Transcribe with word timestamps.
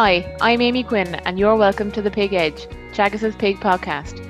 Hi, 0.00 0.32
I'm 0.40 0.60
Amy 0.60 0.84
Quinn, 0.84 1.16
and 1.26 1.40
you're 1.40 1.56
welcome 1.56 1.90
to 1.90 2.00
The 2.00 2.08
Pig 2.08 2.32
Edge, 2.32 2.68
Teagasc's 2.92 3.34
Pig 3.34 3.58
podcast, 3.58 4.20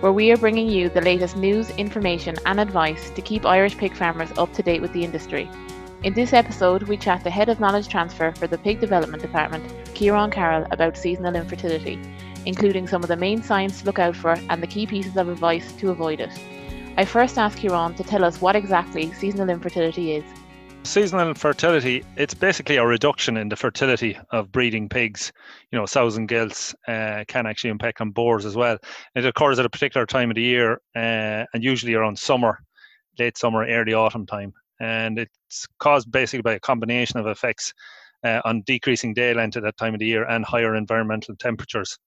where 0.00 0.10
we 0.10 0.32
are 0.32 0.38
bringing 0.38 0.70
you 0.70 0.88
the 0.88 1.02
latest 1.02 1.36
news, 1.36 1.68
information, 1.72 2.36
and 2.46 2.58
advice 2.58 3.10
to 3.10 3.20
keep 3.20 3.44
Irish 3.44 3.76
pig 3.76 3.94
farmers 3.94 4.30
up 4.38 4.50
to 4.54 4.62
date 4.62 4.80
with 4.80 4.90
the 4.94 5.04
industry. 5.04 5.46
In 6.02 6.14
this 6.14 6.32
episode, 6.32 6.84
we 6.84 6.96
chat 6.96 7.24
the 7.24 7.30
head 7.30 7.50
of 7.50 7.60
knowledge 7.60 7.88
transfer 7.88 8.32
for 8.32 8.46
the 8.46 8.56
Pig 8.56 8.80
Development 8.80 9.20
Department, 9.20 9.68
Ciarán 9.88 10.32
Carroll, 10.32 10.66
about 10.70 10.96
seasonal 10.96 11.36
infertility, 11.36 12.00
including 12.46 12.88
some 12.88 13.02
of 13.02 13.08
the 13.08 13.14
main 13.14 13.42
signs 13.42 13.80
to 13.80 13.84
look 13.84 13.98
out 13.98 14.16
for 14.16 14.34
and 14.48 14.62
the 14.62 14.66
key 14.66 14.86
pieces 14.86 15.18
of 15.18 15.28
advice 15.28 15.72
to 15.72 15.90
avoid 15.90 16.20
it. 16.20 16.30
I 16.96 17.04
first 17.04 17.36
asked 17.36 17.58
Ciarán 17.58 17.96
to 17.96 18.02
tell 18.02 18.24
us 18.24 18.40
what 18.40 18.56
exactly 18.56 19.12
seasonal 19.12 19.50
infertility 19.50 20.12
is. 20.14 20.24
Seasonal 20.84 21.34
fertility, 21.34 22.02
it's 22.16 22.32
basically 22.32 22.76
a 22.76 22.86
reduction 22.86 23.36
in 23.36 23.50
the 23.50 23.56
fertility 23.56 24.18
of 24.30 24.50
breeding 24.50 24.88
pigs. 24.88 25.32
You 25.70 25.78
know, 25.78 25.84
sows 25.84 26.16
and 26.16 26.26
gilts 26.26 26.74
uh, 26.86 27.24
can 27.28 27.46
actually 27.46 27.70
impact 27.70 28.00
on 28.00 28.10
boars 28.10 28.46
as 28.46 28.56
well. 28.56 28.78
It 29.14 29.26
occurs 29.26 29.58
at 29.58 29.66
a 29.66 29.70
particular 29.70 30.06
time 30.06 30.30
of 30.30 30.36
the 30.36 30.42
year 30.42 30.80
uh, 30.96 31.44
and 31.52 31.62
usually 31.62 31.94
around 31.94 32.18
summer, 32.18 32.58
late 33.18 33.36
summer, 33.36 33.66
early 33.66 33.92
autumn 33.92 34.24
time. 34.24 34.54
And 34.80 35.18
it's 35.18 35.66
caused 35.78 36.10
basically 36.10 36.42
by 36.42 36.54
a 36.54 36.60
combination 36.60 37.18
of 37.18 37.26
effects 37.26 37.74
uh, 38.24 38.40
on 38.44 38.62
decreasing 38.62 39.12
day 39.12 39.34
length 39.34 39.56
at 39.56 39.64
that 39.64 39.76
time 39.76 39.94
of 39.94 40.00
the 40.00 40.06
year 40.06 40.24
and 40.24 40.44
higher 40.44 40.74
environmental 40.74 41.36
temperatures. 41.36 41.98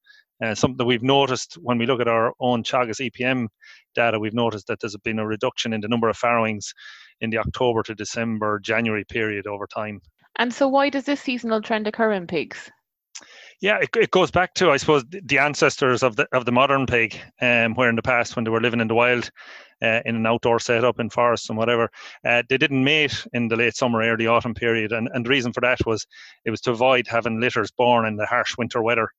Uh, 0.43 0.55
something 0.55 0.77
that 0.77 0.85
we've 0.85 1.03
noticed 1.03 1.53
when 1.61 1.77
we 1.77 1.85
look 1.85 2.01
at 2.01 2.07
our 2.07 2.33
own 2.39 2.63
Teagasc 2.63 3.11
EPM 3.11 3.47
data, 3.93 4.19
we've 4.19 4.33
noticed 4.33 4.65
that 4.67 4.79
there's 4.79 4.97
been 4.97 5.19
a 5.19 5.27
reduction 5.27 5.71
in 5.71 5.81
the 5.81 5.87
number 5.87 6.09
of 6.09 6.17
farrowings 6.17 6.73
in 7.21 7.29
the 7.29 7.37
October 7.37 7.83
to 7.83 7.95
December, 7.95 8.59
January 8.59 9.05
period 9.05 9.47
over 9.47 9.67
time. 9.67 10.01
And 10.37 10.53
so, 10.53 10.67
why 10.67 10.89
does 10.89 11.05
this 11.05 11.21
seasonal 11.21 11.61
trend 11.61 11.87
occur 11.87 12.11
in 12.13 12.27
pigs? 12.27 12.69
Yeah, 13.61 13.77
it, 13.77 13.89
it 13.95 14.11
goes 14.11 14.31
back 14.31 14.55
to 14.55 14.71
I 14.71 14.77
suppose 14.77 15.03
the 15.07 15.37
ancestors 15.37 16.01
of 16.01 16.15
the 16.15 16.27
of 16.31 16.45
the 16.45 16.51
modern 16.51 16.87
pig, 16.87 17.15
um, 17.41 17.75
where 17.75 17.89
in 17.89 17.95
the 17.95 18.01
past 18.01 18.35
when 18.35 18.43
they 18.43 18.49
were 18.49 18.61
living 18.61 18.79
in 18.79 18.87
the 18.87 18.95
wild, 18.95 19.29
uh, 19.83 20.01
in 20.03 20.15
an 20.15 20.25
outdoor 20.25 20.59
setup 20.59 20.99
in 20.99 21.11
forests 21.11 21.47
and 21.47 21.57
whatever, 21.59 21.89
uh, 22.25 22.41
they 22.49 22.57
didn't 22.57 22.83
mate 22.83 23.25
in 23.33 23.49
the 23.49 23.55
late 23.55 23.75
summer, 23.75 24.01
early 24.01 24.25
autumn 24.25 24.55
period, 24.55 24.91
and 24.91 25.09
and 25.13 25.25
the 25.25 25.29
reason 25.29 25.53
for 25.53 25.61
that 25.61 25.77
was 25.85 26.07
it 26.43 26.49
was 26.49 26.61
to 26.61 26.71
avoid 26.71 27.05
having 27.07 27.39
litters 27.39 27.69
born 27.71 28.07
in 28.07 28.15
the 28.15 28.25
harsh 28.25 28.57
winter 28.57 28.81
weather 28.81 29.09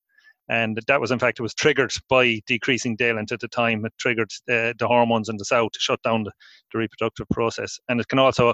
and 0.53 0.79
that 0.87 1.01
was 1.01 1.11
in 1.11 1.19
fact 1.19 1.41
it 1.41 1.43
was 1.43 1.55
triggered 1.55 1.93
by 2.11 2.39
decreasing 2.47 2.95
day 2.95 3.11
length 3.11 3.33
at 3.33 3.41
the 3.41 3.49
time. 3.49 3.87
It 3.87 3.95
triggered 3.97 4.31
uh, 4.51 4.75
the 4.79 4.87
hormones 4.87 5.31
in 5.31 5.39
the 5.39 5.47
sow 5.47 5.71
to 5.71 5.81
shut 5.81 6.03
down 6.03 6.25
the, 6.25 6.33
the, 6.73 6.79
reproductive 6.79 7.27
process. 7.31 7.81
And 7.89 7.99
it 7.99 8.09
can 8.09 8.19
also 8.19 8.53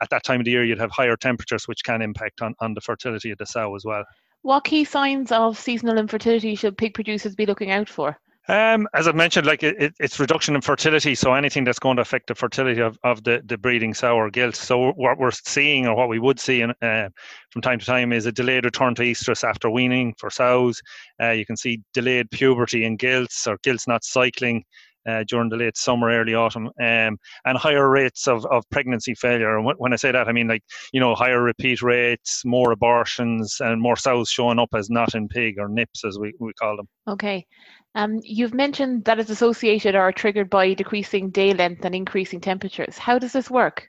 at 0.00 0.10
that 0.10 0.22
time 0.22 0.40
of 0.40 0.44
the 0.44 0.52
year 0.52 0.64
you'd 0.64 0.78
have 0.78 0.92
higher 0.92 1.16
temperatures 1.16 1.66
which 1.66 1.82
can 1.82 2.02
impact 2.02 2.40
on, 2.40 2.54
on 2.60 2.74
the 2.74 2.80
fertility 2.80 3.32
of 3.32 3.38
the 3.38 3.46
sow 3.46 3.74
as 3.74 3.84
well. 3.84 4.04
What 4.42 4.62
key 4.62 4.84
signs 4.84 5.32
of 5.32 5.58
seasonal 5.58 5.98
infertility 5.98 6.54
should 6.54 6.78
pig 6.78 6.94
producers 6.94 7.34
be 7.34 7.46
looking 7.46 7.72
out 7.72 7.88
for 7.88 8.16
um, 8.48 8.88
as 8.94 9.06
I 9.06 9.12
mentioned, 9.12 9.46
like 9.46 9.62
it, 9.62 9.94
it's 10.00 10.18
reduction 10.18 10.54
in 10.54 10.60
fertility, 10.60 11.14
so 11.14 11.34
anything 11.34 11.64
that's 11.64 11.78
going 11.78 11.96
to 11.96 12.02
affect 12.02 12.26
the 12.26 12.34
fertility 12.34 12.80
of, 12.80 12.98
of 13.04 13.22
the, 13.22 13.42
the 13.44 13.58
breeding 13.58 13.94
sow 13.94 14.16
or 14.16 14.30
gilt. 14.30 14.56
So 14.56 14.92
what 14.92 15.18
we're 15.18 15.30
seeing, 15.30 15.86
or 15.86 15.94
what 15.94 16.08
we 16.08 16.18
would 16.18 16.40
see 16.40 16.62
in, 16.62 16.70
uh, 16.82 17.10
from 17.50 17.62
time 17.62 17.78
to 17.78 17.86
time, 17.86 18.12
is 18.12 18.26
a 18.26 18.32
delayed 18.32 18.64
return 18.64 18.94
to 18.96 19.02
estrus 19.02 19.44
after 19.44 19.70
weaning 19.70 20.14
for 20.18 20.30
sows. 20.30 20.80
Uh, 21.22 21.30
you 21.30 21.46
can 21.46 21.56
see 21.56 21.82
delayed 21.94 22.30
puberty 22.30 22.84
in 22.84 22.96
gilts 22.96 23.46
or 23.46 23.58
gilts 23.62 23.86
not 23.86 24.04
cycling 24.04 24.64
uh, 25.08 25.24
during 25.28 25.48
the 25.48 25.56
late 25.56 25.76
summer, 25.76 26.10
early 26.10 26.34
autumn, 26.34 26.66
um, 26.66 27.18
and 27.44 27.58
higher 27.58 27.88
rates 27.88 28.28
of, 28.28 28.44
of 28.46 28.68
pregnancy 28.70 29.14
failure. 29.14 29.56
And 29.56 29.68
when 29.78 29.92
I 29.92 29.96
say 29.96 30.12
that, 30.12 30.28
I 30.28 30.32
mean 30.32 30.48
like 30.48 30.62
you 30.92 31.00
know 31.00 31.14
higher 31.14 31.42
repeat 31.42 31.82
rates, 31.82 32.42
more 32.44 32.72
abortions, 32.72 33.56
and 33.60 33.80
more 33.80 33.96
sows 33.96 34.30
showing 34.30 34.58
up 34.58 34.70
as 34.74 34.90
not 34.90 35.14
in 35.14 35.28
pig 35.28 35.58
or 35.58 35.68
nips 35.68 36.04
as 36.04 36.18
we, 36.18 36.34
we 36.38 36.52
call 36.54 36.76
them. 36.76 36.88
Okay, 37.08 37.46
um, 37.94 38.20
you've 38.22 38.54
mentioned 38.54 39.04
that 39.04 39.18
it's 39.18 39.30
associated 39.30 39.94
or 39.94 40.12
triggered 40.12 40.50
by 40.50 40.74
decreasing 40.74 41.30
day 41.30 41.52
length 41.52 41.84
and 41.84 41.94
increasing 41.94 42.40
temperatures. 42.40 42.98
How 42.98 43.18
does 43.18 43.32
this 43.32 43.50
work? 43.50 43.88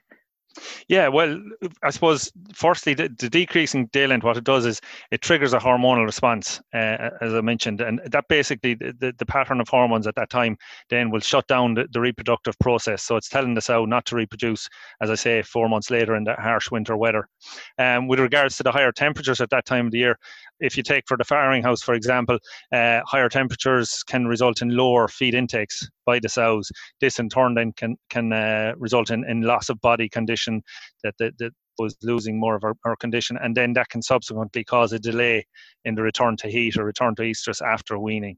Yeah, 0.88 1.08
well, 1.08 1.40
I 1.82 1.90
suppose 1.90 2.30
firstly, 2.54 2.94
the, 2.94 3.08
the 3.18 3.30
decreasing 3.30 3.86
day 3.86 4.06
length, 4.06 4.24
what 4.24 4.36
it 4.36 4.44
does 4.44 4.66
is 4.66 4.80
it 5.10 5.22
triggers 5.22 5.54
a 5.54 5.58
hormonal 5.58 6.04
response, 6.04 6.60
uh, 6.74 7.10
as 7.20 7.34
I 7.34 7.40
mentioned, 7.40 7.80
and 7.80 8.00
that 8.10 8.28
basically 8.28 8.74
the, 8.74 8.94
the, 8.98 9.14
the, 9.18 9.26
pattern 9.26 9.60
of 9.60 9.68
hormones 9.68 10.06
at 10.06 10.14
that 10.16 10.28
time 10.28 10.58
then 10.90 11.10
will 11.10 11.20
shut 11.20 11.46
down 11.46 11.74
the, 11.74 11.86
the, 11.90 12.00
reproductive 12.00 12.58
process. 12.58 13.02
So 13.02 13.16
it's 13.16 13.28
telling 13.28 13.54
the 13.54 13.60
sow 13.60 13.84
not 13.84 14.04
to 14.06 14.16
reproduce, 14.16 14.68
as 15.00 15.10
I 15.10 15.14
say, 15.14 15.42
four 15.42 15.68
months 15.68 15.90
later 15.90 16.16
in 16.16 16.24
that 16.24 16.38
harsh 16.38 16.70
winter 16.70 16.96
weather. 16.96 17.28
Um, 17.78 18.08
with 18.08 18.20
regards 18.20 18.56
to 18.56 18.62
the 18.62 18.72
higher 18.72 18.92
temperatures 18.92 19.40
at 19.40 19.50
that 19.50 19.64
time 19.64 19.86
of 19.86 19.92
the 19.92 19.98
year, 19.98 20.18
if 20.62 20.76
you 20.76 20.82
take 20.82 21.04
for 21.06 21.16
the 21.16 21.24
farrowing 21.24 21.62
house, 21.62 21.82
for 21.82 21.94
example, 21.94 22.38
uh, 22.72 23.00
higher 23.06 23.28
temperatures 23.28 24.02
can 24.04 24.26
result 24.26 24.62
in 24.62 24.76
lower 24.76 25.08
feed 25.08 25.34
intakes 25.34 25.88
by 26.06 26.18
the 26.18 26.28
sows. 26.28 26.70
This 27.00 27.18
in 27.18 27.28
turn 27.28 27.54
then 27.54 27.72
can 27.72 27.96
can 28.10 28.32
uh, 28.32 28.72
result 28.78 29.10
in, 29.10 29.24
in 29.28 29.42
loss 29.42 29.68
of 29.68 29.80
body 29.80 30.08
condition 30.08 30.62
that 31.02 31.14
the 31.18 31.50
was 31.78 31.96
losing 32.02 32.38
more 32.38 32.54
of 32.54 32.64
our, 32.64 32.96
condition, 32.96 33.38
and 33.42 33.56
then 33.56 33.72
that 33.72 33.88
can 33.88 34.02
subsequently 34.02 34.64
cause 34.64 34.92
a 34.92 34.98
delay 34.98 35.44
in 35.84 35.94
the 35.94 36.02
return 36.02 36.36
to 36.36 36.48
heat 36.48 36.76
or 36.76 36.84
return 36.84 37.14
to 37.14 37.22
estrus 37.22 37.62
after 37.62 37.98
weaning. 37.98 38.36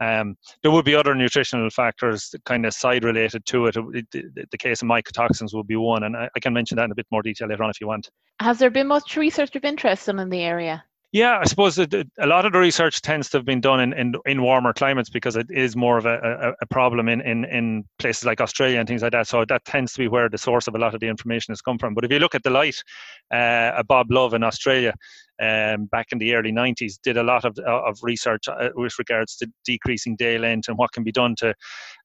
Um, 0.00 0.36
there 0.62 0.70
would 0.70 0.84
be 0.84 0.94
other 0.94 1.14
nutritional 1.14 1.68
factors 1.70 2.32
kind 2.44 2.64
of 2.64 2.74
side 2.74 3.02
related 3.02 3.44
to 3.46 3.66
it. 3.66 3.74
The, 3.74 4.46
the 4.50 4.58
case 4.58 4.82
of 4.82 4.88
mycotoxins 4.88 5.52
would 5.52 5.66
be 5.66 5.76
one, 5.76 6.04
and 6.04 6.16
I, 6.16 6.28
I, 6.36 6.40
can 6.40 6.52
mention 6.52 6.76
that 6.76 6.84
in 6.84 6.92
a 6.92 6.94
bit 6.94 7.06
more 7.10 7.22
detail 7.22 7.48
later 7.48 7.64
on 7.64 7.70
if 7.70 7.80
you 7.80 7.88
want. 7.88 8.08
Has 8.40 8.58
there 8.58 8.70
been 8.70 8.86
much 8.86 9.16
research 9.16 9.56
of 9.56 9.64
interest 9.64 10.08
in 10.08 10.28
the 10.30 10.40
area? 10.40 10.84
Yeah, 11.14 11.38
I 11.38 11.44
suppose 11.44 11.78
a 11.78 11.86
lot 12.26 12.44
of 12.44 12.52
the 12.52 12.58
research 12.58 13.00
tends 13.00 13.30
to 13.30 13.38
have 13.38 13.44
been 13.44 13.60
done 13.60 13.78
in, 13.78 13.92
in, 13.92 14.14
in 14.26 14.42
warmer 14.42 14.72
climates 14.72 15.08
because 15.08 15.36
it 15.36 15.46
is 15.48 15.76
more 15.76 15.96
of 15.96 16.06
a, 16.06 16.16
a, 16.18 16.52
a, 16.60 16.66
problem 16.66 17.08
in, 17.08 17.20
in, 17.20 17.44
in 17.44 17.84
places 18.00 18.24
like 18.24 18.40
Australia 18.40 18.80
and 18.80 18.88
things 18.88 19.00
like 19.00 19.12
that. 19.12 19.28
So 19.28 19.44
that 19.44 19.64
tends 19.64 19.92
to 19.92 20.00
be 20.00 20.08
where 20.08 20.28
the 20.28 20.38
source 20.38 20.66
of 20.66 20.74
a 20.74 20.78
lot 20.78 20.92
of 20.92 20.98
the 20.98 21.06
information 21.06 21.52
has 21.52 21.60
come 21.60 21.78
from. 21.78 21.94
But 21.94 22.04
if 22.04 22.10
you 22.10 22.18
look 22.18 22.34
at 22.34 22.42
the 22.42 22.50
light, 22.50 22.82
uh, 23.30 23.80
Bob 23.84 24.10
Love 24.10 24.34
in 24.34 24.42
Australia, 24.42 24.92
um, 25.40 25.86
back 25.86 26.08
in 26.12 26.18
the 26.18 26.34
early 26.34 26.52
90s 26.52 26.94
did 27.02 27.16
a 27.16 27.22
lot 27.22 27.44
of, 27.44 27.58
uh, 27.58 27.82
of 27.82 27.98
research 28.02 28.48
uh, 28.48 28.70
with 28.74 28.94
regards 28.98 29.36
to 29.36 29.50
decreasing 29.64 30.16
day 30.16 30.38
length 30.38 30.68
and 30.68 30.78
what 30.78 30.92
can 30.92 31.02
be 31.02 31.12
done 31.12 31.34
to 31.36 31.54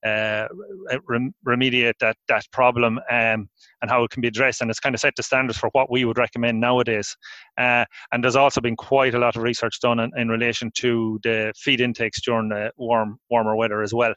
uh, 0.06 0.48
rem- 1.08 1.34
remediate 1.48 1.94
that, 2.00 2.16
that 2.28 2.46
problem 2.52 3.00
um, 3.10 3.50
and 3.82 3.90
how 3.90 4.04
it 4.04 4.12
can 4.12 4.22
be 4.22 4.28
addressed. 4.28 4.62
And 4.62 4.70
it's 4.70 4.80
kind 4.80 4.96
of 4.96 5.02
set 5.02 5.14
the 5.16 5.24
standards 5.24 5.58
for 5.58 5.70
what 5.74 5.92
we 5.92 6.06
would 6.06 6.18
recommend 6.18 6.60
nowadays. 6.60 7.16
Uh, 7.58 7.86
and 8.12 8.24
there's 8.24 8.36
also 8.36 8.62
been 8.62 8.76
quite 8.76 9.14
a 9.14 9.20
lot 9.20 9.36
of 9.36 9.44
research 9.44 9.80
done 9.82 10.00
in, 10.00 10.12
in 10.18 10.30
relation 10.30 10.72
to 10.78 11.20
the 11.24 11.54
feed 11.58 11.82
intakes 11.82 12.22
during 12.22 12.50
the 12.50 12.72
warm, 12.78 13.20
warmer 13.30 13.56
weather 13.56 13.82
as 13.82 13.94
well. 13.94 14.14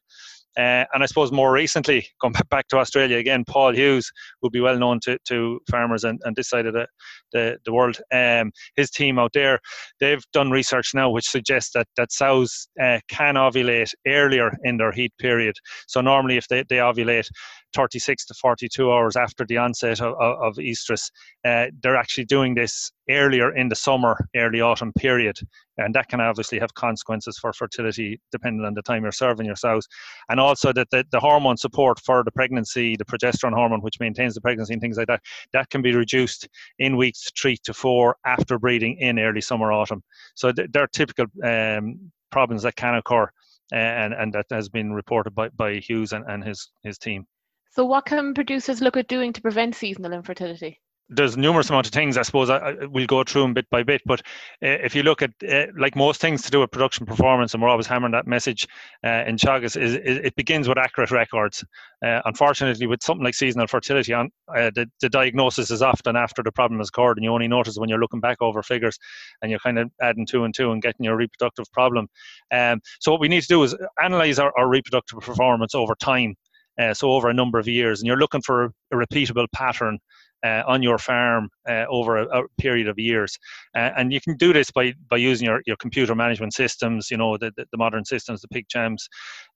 Uh, 0.56 0.84
and 0.92 1.02
I 1.02 1.06
suppose 1.06 1.32
more 1.32 1.52
recently, 1.52 2.06
going 2.20 2.34
back 2.50 2.68
to 2.68 2.78
Australia 2.78 3.18
again, 3.18 3.44
Paul 3.46 3.74
Hughes 3.74 4.10
would 4.42 4.52
be 4.52 4.60
well 4.60 4.78
known 4.78 5.00
to, 5.00 5.18
to 5.28 5.60
farmers 5.70 6.04
and, 6.04 6.20
and 6.24 6.36
this 6.36 6.48
side 6.48 6.66
of 6.66 6.74
the, 6.74 6.86
the, 7.32 7.58
the 7.64 7.72
world. 7.72 7.98
Um, 8.12 8.52
his 8.76 8.90
team 8.90 9.18
out 9.18 9.32
there, 9.32 9.60
they've 10.00 10.24
done 10.32 10.50
research 10.50 10.92
now 10.94 11.10
which 11.10 11.28
suggests 11.28 11.72
that, 11.74 11.88
that 11.96 12.12
sows 12.12 12.68
uh, 12.82 13.00
can 13.08 13.34
ovulate 13.34 13.92
earlier 14.06 14.52
in 14.64 14.76
their 14.76 14.92
heat 14.92 15.12
period. 15.18 15.56
So 15.86 16.00
normally 16.00 16.36
if 16.36 16.48
they, 16.48 16.64
they 16.68 16.76
ovulate 16.76 17.28
36 17.74 18.26
to 18.26 18.34
42 18.34 18.92
hours 18.92 19.16
after 19.16 19.44
the 19.46 19.56
onset 19.56 20.00
of, 20.00 20.14
of, 20.20 20.42
of 20.42 20.54
estrus, 20.56 21.10
uh, 21.44 21.66
they're 21.82 21.96
actually 21.96 22.26
doing 22.26 22.54
this 22.54 22.90
earlier 23.10 23.54
in 23.54 23.68
the 23.68 23.74
summer, 23.74 24.16
early 24.36 24.60
autumn 24.60 24.92
period. 24.98 25.36
And 25.78 25.94
that 25.94 26.08
can 26.08 26.20
obviously 26.20 26.58
have 26.58 26.74
consequences 26.74 27.38
for 27.38 27.52
fertility 27.52 28.20
depending 28.30 28.64
on 28.64 28.74
the 28.74 28.82
time 28.82 29.02
you're 29.02 29.12
serving 29.12 29.46
your 29.46 29.56
sows. 29.56 29.86
And 30.28 30.38
also 30.42 30.72
that 30.72 30.90
the, 30.90 31.04
the 31.10 31.20
hormone 31.20 31.56
support 31.56 32.00
for 32.00 32.22
the 32.24 32.30
pregnancy, 32.30 32.96
the 32.96 33.04
progesterone 33.04 33.54
hormone, 33.54 33.80
which 33.80 34.00
maintains 34.00 34.34
the 34.34 34.40
pregnancy 34.40 34.72
and 34.74 34.82
things 34.82 34.98
like 34.98 35.06
that, 35.06 35.22
that 35.52 35.70
can 35.70 35.82
be 35.82 35.94
reduced 35.94 36.48
in 36.78 36.96
weeks 36.96 37.30
three 37.40 37.56
to 37.64 37.72
four 37.72 38.16
after 38.26 38.58
breeding 38.58 38.96
in 38.98 39.18
early 39.18 39.40
summer, 39.40 39.72
autumn. 39.72 40.02
So 40.34 40.52
th- 40.52 40.68
they're 40.72 40.88
typical 40.88 41.26
um, 41.44 42.12
problems 42.30 42.62
that 42.62 42.76
can 42.76 42.94
occur. 42.94 43.30
Uh, 43.72 43.76
and, 43.76 44.12
and 44.12 44.34
that 44.34 44.44
has 44.50 44.68
been 44.68 44.92
reported 44.92 45.34
by, 45.34 45.48
by 45.50 45.76
Hughes 45.76 46.12
and, 46.12 46.26
and 46.28 46.44
his, 46.44 46.70
his 46.82 46.98
team. 46.98 47.26
So, 47.70 47.86
what 47.86 48.04
can 48.04 48.34
producers 48.34 48.82
look 48.82 48.98
at 48.98 49.08
doing 49.08 49.32
to 49.32 49.40
prevent 49.40 49.74
seasonal 49.74 50.12
infertility? 50.12 50.78
There's 51.14 51.36
numerous 51.36 51.70
amount 51.70 51.86
of 51.86 51.92
things 51.92 52.16
I 52.16 52.22
suppose 52.22 52.50
I, 52.50 52.56
I, 52.56 52.86
we'll 52.86 53.06
go 53.06 53.22
through 53.24 53.42
them 53.42 53.54
bit 53.54 53.68
by 53.70 53.82
bit 53.82 54.02
but 54.06 54.20
uh, 54.62 54.80
if 54.82 54.94
you 54.94 55.02
look 55.02 55.22
at 55.22 55.30
uh, 55.48 55.66
like 55.78 55.96
most 55.96 56.20
things 56.20 56.42
to 56.42 56.50
do 56.50 56.60
with 56.60 56.70
production 56.70 57.06
performance 57.06 57.54
and 57.54 57.62
we're 57.62 57.68
always 57.68 57.86
hammering 57.86 58.12
that 58.12 58.26
message 58.26 58.66
uh, 59.04 59.24
in 59.26 59.36
Teagasc, 59.36 59.76
is, 59.80 59.96
is, 59.96 60.18
it 60.24 60.34
begins 60.36 60.68
with 60.68 60.78
accurate 60.78 61.10
records. 61.10 61.64
Uh, 62.04 62.20
unfortunately 62.24 62.86
with 62.86 63.02
something 63.02 63.24
like 63.24 63.34
seasonal 63.34 63.66
fertility 63.66 64.12
on 64.12 64.28
uh, 64.56 64.70
the, 64.74 64.86
the 65.00 65.08
diagnosis 65.08 65.70
is 65.70 65.82
often 65.82 66.16
after 66.16 66.42
the 66.42 66.52
problem 66.52 66.78
has 66.78 66.88
occurred 66.88 67.16
and 67.16 67.24
you 67.24 67.32
only 67.32 67.48
notice 67.48 67.76
when 67.76 67.88
you're 67.88 68.00
looking 68.00 68.20
back 68.20 68.38
over 68.40 68.62
figures 68.62 68.98
and 69.40 69.50
you're 69.50 69.60
kind 69.60 69.78
of 69.78 69.90
adding 70.00 70.26
two 70.26 70.44
and 70.44 70.54
two 70.54 70.72
and 70.72 70.82
getting 70.82 71.04
your 71.04 71.16
reproductive 71.16 71.70
problem. 71.72 72.08
Um, 72.50 72.80
so 73.00 73.12
what 73.12 73.20
we 73.20 73.28
need 73.28 73.42
to 73.42 73.48
do 73.48 73.62
is 73.62 73.76
analyze 74.02 74.38
our, 74.38 74.52
our 74.58 74.68
reproductive 74.68 75.20
performance 75.20 75.74
over 75.74 75.94
time 75.94 76.34
uh, 76.80 76.94
so 76.94 77.12
over 77.12 77.28
a 77.28 77.34
number 77.34 77.58
of 77.58 77.68
years 77.68 78.00
and 78.00 78.06
you're 78.06 78.16
looking 78.16 78.42
for 78.42 78.64
a 78.64 78.70
repeatable 78.94 79.46
pattern 79.54 79.98
uh, 80.44 80.62
on 80.66 80.82
your 80.82 80.98
farm 80.98 81.48
uh, 81.68 81.84
over 81.88 82.16
a, 82.16 82.26
a, 82.26 82.42
period 82.58 82.88
of 82.88 82.98
years. 82.98 83.38
Uh, 83.74 83.90
and 83.96 84.12
you 84.12 84.20
can 84.20 84.36
do 84.36 84.52
this 84.52 84.70
by, 84.70 84.92
by 85.08 85.16
using 85.16 85.46
your, 85.46 85.62
your 85.66 85.76
computer 85.76 86.14
management 86.14 86.52
systems, 86.52 87.10
you 87.10 87.16
know, 87.16 87.36
the, 87.36 87.52
the, 87.56 87.64
the 87.70 87.78
modern 87.78 88.04
systems, 88.04 88.42
the 88.42 88.48
PigChamps, 88.48 89.08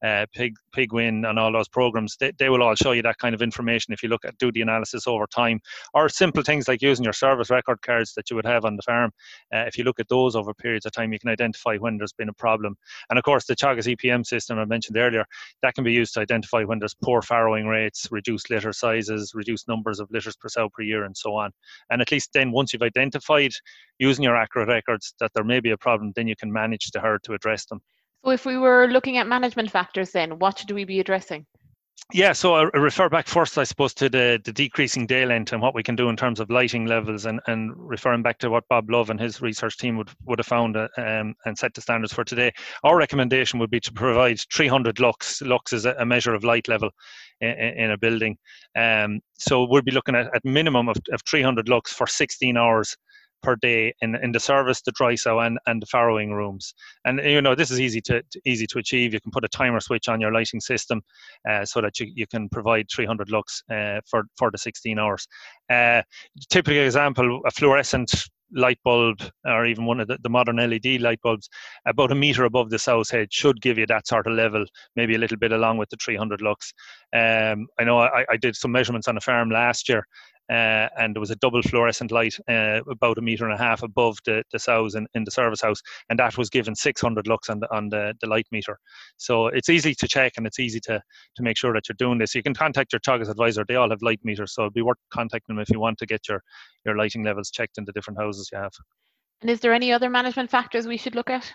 uh, 0.05 0.27
Pig, 0.33 0.55
PigWin, 0.77 1.29
and 1.29 1.39
all 1.39 1.53
those 1.53 1.69
programs. 1.69 2.17
They, 2.19 2.33
they 2.39 2.49
will 2.49 2.63
all 2.63 2.75
show 2.75 2.93
you 2.93 3.03
that 3.03 3.19
kind 3.19 3.35
of 3.35 3.43
information 3.43 3.93
if 3.93 4.03
you 4.03 4.09
look 4.09 4.25
at 4.25 4.39
do 4.39 4.53
the 4.53 4.63
analysis 4.63 5.07
over 5.07 5.27
time. 5.27 5.61
Or 5.95 6.09
simple 6.09 6.43
things 6.43 6.69
like 6.69 6.83
using 6.83 7.05
your 7.05 7.13
service 7.13 7.51
record 7.51 7.83
cards 7.83 8.15
that 8.15 8.31
you 8.31 8.37
would 8.37 8.47
have 8.47 8.65
on 8.65 8.77
the 8.77 8.83
farm. 8.83 9.11
Uh, 9.53 9.65
if 9.67 9.77
you 9.79 9.85
look 9.85 10.01
at 10.01 10.09
those 10.09 10.37
over 10.37 10.55
periods 10.55 10.87
of 10.87 10.93
time, 10.93 11.13
you 11.13 11.19
can 11.19 11.31
identify 11.31 11.77
when 11.77 11.99
there's 11.99 12.13
been 12.13 12.29
a 12.29 12.35
problem. 12.35 12.77
And 13.11 13.19
of 13.19 13.25
course, 13.25 13.47
the 13.47 13.57
Teagasc 13.57 13.97
EPM 13.97 14.25
system 14.25 14.59
I 14.59 14.65
mentioned 14.65 14.97
earlier, 14.97 15.25
that 15.63 15.75
can 15.75 15.85
be 15.85 15.93
used 15.93 16.15
to 16.15 16.21
identify 16.21 16.63
when 16.65 16.79
there's 16.79 16.95
poor 16.95 17.23
farrowing 17.23 17.69
rates, 17.69 18.09
reduced 18.11 18.51
litter 18.51 18.73
sizes, 18.73 19.33
reduced 19.35 19.69
numbers 19.69 20.01
of 20.01 20.11
litters 20.11 20.37
per 20.37 20.49
sow 20.49 20.69
per 20.77 20.83
year, 20.83 21.05
and 21.05 21.17
so 21.17 21.35
on. 21.35 21.51
And 21.91 22.01
at 22.03 22.13
least 22.13 22.31
then, 22.33 22.51
once 22.53 22.73
you've 22.73 22.83
identified 22.83 23.53
using 23.99 24.25
your 24.25 24.37
accurate 24.37 24.69
records 24.69 25.15
that 25.21 25.33
there 25.35 25.45
may 25.45 25.61
be 25.61 25.71
a 25.71 25.79
problem, 25.79 26.13
then 26.15 26.29
you 26.29 26.37
can 26.37 26.53
manage 26.53 26.91
the 26.93 27.01
herd 27.01 27.23
to 27.25 27.35
address 27.35 27.67
them. 27.67 27.81
So, 28.25 28.31
if 28.31 28.45
we 28.45 28.59
were 28.59 28.89
looking 28.89 29.19
at 29.19 29.27
management 29.27 29.71
factors, 29.71 30.11
then 30.11 30.39
what 30.39 30.59
should 30.59 30.71
we 30.71 30.85
be 30.85 31.01
addressing? 31.01 31.47
Yeah, 32.13 32.33
so 32.35 32.55
I 32.55 32.63
refer 32.75 33.09
back 33.09 33.27
first, 33.27 33.59
I 33.59 33.65
suppose, 33.65 33.93
to 33.95 34.09
the, 34.09 34.41
the 34.45 34.53
decreasing 34.53 35.07
day 35.07 35.27
length 35.27 35.53
and 35.53 35.61
what 35.61 35.75
we 35.75 35.83
can 35.83 35.97
do 35.97 36.09
in 36.09 36.17
terms 36.17 36.39
of 36.39 36.49
lighting 36.51 36.87
levels, 36.87 37.27
and, 37.27 37.41
and 37.49 37.73
referring 37.77 38.23
back 38.23 38.39
to 38.39 38.51
what 38.51 38.69
Bob 38.69 38.89
Love 38.89 39.11
and 39.11 39.19
his 39.19 39.43
research 39.43 39.77
team 39.77 39.97
would, 39.97 40.11
would 40.25 40.39
have 40.39 40.47
found 40.47 40.77
uh, 40.77 40.87
um, 40.99 41.35
and 41.47 41.59
set 41.59 41.75
the 41.75 41.81
standards 41.81 42.13
for 42.13 42.23
today. 42.23 42.53
Our 42.85 42.97
recommendation 42.97 43.59
would 43.59 43.71
be 43.71 43.81
to 43.81 43.93
provide 43.93 44.39
300 44.55 45.01
lux. 45.01 45.43
Lux 45.43 45.73
is 45.73 45.85
a, 45.85 46.07
measure 46.07 46.33
of 46.33 46.45
light 46.45 46.69
level 46.69 46.91
in, 47.41 47.51
in 47.51 47.91
a 47.91 47.99
building. 47.99 48.39
Um, 48.77 49.21
so 49.35 49.67
we'll 49.69 49.83
be 49.83 49.91
looking 49.91 50.15
at 50.15 50.29
a 50.29 50.41
minimum 50.45 50.89
of, 50.89 50.97
of 51.11 51.23
300 51.29 51.69
lux 51.69 51.93
for 51.93 52.07
16 52.07 52.57
hours 52.57 52.97
per 53.47 53.57
day 53.57 53.95
in, 54.01 54.17
in 54.17 54.33
the 54.33 54.41
service, 54.41 54.83
the 54.83 54.91
dry 54.93 55.15
sow, 55.15 55.39
and, 55.39 55.59
and 55.67 55.81
the 55.81 55.87
farrowing 55.87 56.35
rooms. 56.35 56.75
And 57.05 57.21
you 57.21 57.41
know 57.41 57.55
this 57.55 57.71
is 57.71 57.81
easy 57.81 58.01
to, 58.03 58.23
easy 58.45 58.67
to 58.67 58.79
achieve. 58.79 59.15
You 59.15 59.21
can 59.21 59.31
put 59.31 59.45
a 59.45 59.49
timer 59.49 59.79
switch 59.79 60.09
on 60.09 60.21
your 60.21 60.33
lighting 60.33 60.61
system 60.61 61.01
uh, 61.49 61.65
so 61.65 61.81
that 61.81 62.01
you, 62.01 62.11
you 62.15 62.27
can 62.27 62.49
provide 62.49 62.87
300 62.93 63.31
lux 63.31 63.63
uh, 63.73 64.01
for 64.11 64.25
for 64.37 64.51
the 64.51 64.59
16 64.59 64.99
hours. 64.99 65.29
Uh, 65.71 66.03
typical 66.51 66.83
example: 66.83 67.41
a 67.47 67.51
fluorescent 67.53 68.11
light 68.53 68.79
bulb 68.85 69.19
or 69.45 69.67
even 69.67 69.87
one 69.87 69.99
of 70.01 70.07
the, 70.07 70.17
the, 70.23 70.29
modern 70.29 70.57
LED 70.57 71.01
light 71.01 71.21
bulbs 71.21 71.49
about 71.85 72.13
a 72.13 72.15
meter 72.15 72.45
above 72.45 72.71
the 72.71 72.79
sow's 72.79 73.11
head 73.11 73.27
should 73.33 73.61
give 73.61 73.77
you 73.77 73.87
that 73.87 74.07
sort 74.07 74.25
of 74.27 74.35
level, 74.35 74.65
maybe 74.95 75.17
a 75.17 75.19
little 75.19 75.37
bit 75.37 75.51
along 75.51 75.77
with 75.79 75.89
the 75.91 75.97
300 75.97 76.41
lux. 76.41 76.73
Um, 77.13 77.67
I 77.79 77.85
know 77.85 77.99
I, 77.99 78.25
I, 78.31 78.37
did 78.37 78.55
some 78.55 78.71
measurements 78.71 79.09
on 79.09 79.17
a 79.17 79.21
farm 79.21 79.51
last 79.51 79.89
year 79.89 80.07
uh, 80.51 80.89
and 80.99 81.15
there 81.15 81.21
was 81.21 81.31
a 81.31 81.37
double 81.37 81.63
fluorescent 81.63 82.11
light 82.11 82.37
uh, 82.49 82.81
about 82.91 83.19
a 83.19 83.23
meter 83.23 83.45
and 83.45 83.55
a 83.55 83.63
half 83.63 83.83
above 83.83 84.19
the, 84.25 84.43
the 84.53 84.59
sows 84.59 84.95
in, 84.95 85.07
in 85.15 85.25
the 85.25 85.31
service 85.31 85.61
house, 85.61 85.81
and 86.09 86.19
that 86.19 86.39
was 86.39 86.51
given 86.51 86.75
600 86.75 87.27
lux 87.27 87.51
on 87.51 87.61
the 87.61 87.75
on 87.75 87.89
the, 87.89 88.15
the 88.21 88.27
light 88.27 88.47
meter. 88.51 88.79
So 89.17 89.49
it's 89.49 89.69
easy 89.69 89.95
to 89.95 90.09
check 90.09 90.35
and 90.37 90.47
it's 90.47 90.61
easy 90.61 90.81
to 90.81 91.01
to 91.37 91.43
make 91.43 91.57
sure 91.57 91.73
that 91.73 91.89
you're 91.89 91.97
doing 91.99 92.19
this. 92.19 92.35
You 92.35 92.43
can 92.43 92.55
contact 92.55 92.93
your 92.93 93.01
Teagasc 93.01 93.31
advisor; 93.31 93.65
they 93.67 93.77
all 93.77 93.91
have 93.91 94.03
light 94.03 94.21
meters, 94.25 94.55
so 94.55 94.63
it'd 94.63 94.75
be 94.75 94.83
worth 94.83 94.99
contacting 95.13 95.57
them 95.57 95.63
if 95.63 95.71
you 95.71 95.81
want 95.81 95.99
to 95.99 96.07
get 96.07 96.29
your 96.29 96.43
your 96.85 96.97
lighting 96.97 97.25
levels 97.25 97.51
checked 97.51 97.79
in 97.79 97.85
the 97.85 97.93
different 97.93 98.21
houses 98.21 98.49
you 98.53 98.59
have. 98.59 98.73
And 99.43 99.51
is 99.51 99.61
there 99.61 99.75
any 99.75 99.93
other 99.93 100.09
management 100.09 100.51
factors 100.51 100.87
we 100.87 100.97
should 100.97 101.15
look 101.15 101.31
at? 101.31 101.53